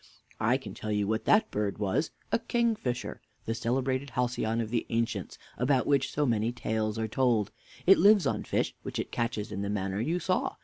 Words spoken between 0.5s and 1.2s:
can tell you